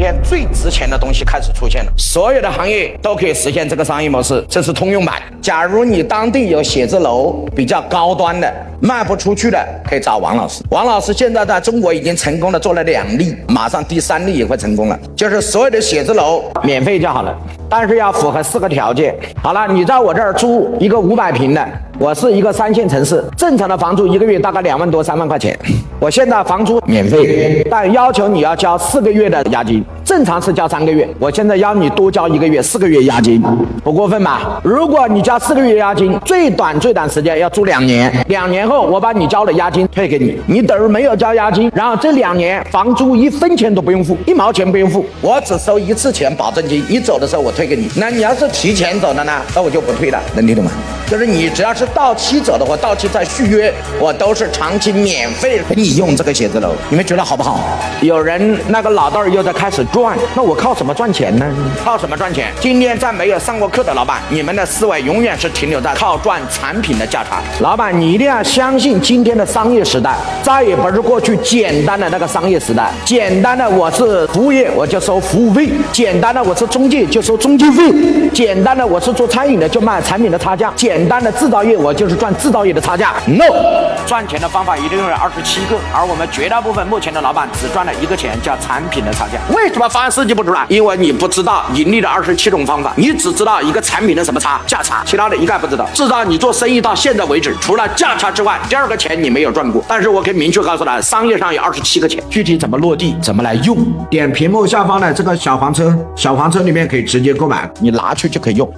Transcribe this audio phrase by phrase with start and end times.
[0.00, 5.22] 天最值钱的东西开始出现了，所有的行业都可以实现这个商业模式，这是通用版。
[5.42, 8.50] 假如你当地有写字楼比较高端的
[8.80, 10.62] 卖不出去的，可以找王老师。
[10.70, 17.36] 王老师现在在中国已经成功的做了两例，马上第三例也会成功了，就是所有的写字楼免费就好了，
[17.68, 19.14] 但是要符合四个条件。
[19.42, 25.58] 好了，你在我这儿租一个五百平的，我是一个三线城市，正常的房租一个月大概两万多三万块钱，
[26.00, 29.84] 我现在房租免费，但要求你要交四个月的押金。
[30.10, 33.40] 正常是交三个月，我现在要你多交一个月，四个月押金，
[33.84, 34.60] 不过分吧？
[34.64, 47.88] 如果你交四个月押金，最短最短时间要租两年，两年后我把你交的押金退给你，你等于没有交押金，然后这两年房租一分钱都不用付，一毛钱不用付，我只收一次钱保证金，你走的时候我退给你。
[47.94, 50.72] 那你要是提前走的呢，那我就不退了，能听懂吗？
[51.08, 57.60] 就是你只要是到期走的话，到期再续约，我都是长期免费给你用这个写字楼，你们觉得好不好？
[58.00, 59.99] 有人那个老道又在开始转。
[60.00, 61.44] 赚，那我靠什么赚钱呢？
[61.84, 62.50] 靠什么赚钱？
[62.58, 67.42] 今天在没有上过课的老板，你们的思维永远是停留在靠赚产品的价差。
[67.60, 72.90] 老板，你一定要相信今天的商业时代，再也不是过去简单的那个商业时代。
[73.04, 77.82] 简单的我是服务业，我就收服务费；简单的我是中介，就收中介费；
[78.32, 83.12] 简单的我是做餐饮的，就卖产品的差价；简单的制造业，我就是赚制造业的差价。
[83.26, 83.44] No，
[84.10, 89.38] 赚钱的方法一定有二十七个，而我们绝大部分目前的老板只赚了一个钱，叫产品的差价。
[89.54, 89.88] 为什么？
[89.88, 95.88] 方案设计不出来，因为你不知道盈利的二十七种方法，你只知道一个产品的什么差价差，其他的一概不知道。
[95.94, 99.80] 至少你做生意到现在为止，除了价差之外，第二个钱你没有赚过。
[99.86, 103.76] 但是我可以明确告诉他，商业上有二十七个钱，具体怎么落地，怎么来用，
[104.10, 108.68] 点屏幕下方的这个小黄车，小黄车里面可以直接购买，你拿去就可以用。